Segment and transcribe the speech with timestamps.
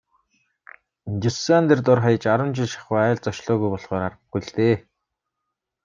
[1.25, 4.75] Дюссандер дор хаяж арван жил шахуу айлд зочлоогүй болохоор аргагүй л дээ.